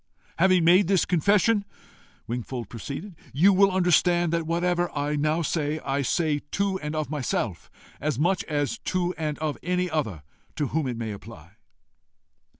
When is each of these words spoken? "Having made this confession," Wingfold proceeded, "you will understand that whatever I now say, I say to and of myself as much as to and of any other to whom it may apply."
"Having 0.39 0.63
made 0.65 0.87
this 0.87 1.05
confession," 1.05 1.63
Wingfold 2.25 2.69
proceeded, 2.69 3.15
"you 3.33 3.53
will 3.53 3.69
understand 3.71 4.33
that 4.33 4.47
whatever 4.47 4.89
I 4.97 5.15
now 5.15 5.43
say, 5.43 5.77
I 5.85 6.01
say 6.01 6.39
to 6.53 6.79
and 6.79 6.95
of 6.95 7.11
myself 7.11 7.69
as 7.99 8.17
much 8.17 8.43
as 8.45 8.79
to 8.79 9.13
and 9.15 9.37
of 9.37 9.59
any 9.61 9.91
other 9.91 10.23
to 10.55 10.69
whom 10.69 10.87
it 10.87 10.97
may 10.97 11.11
apply." 11.11 11.51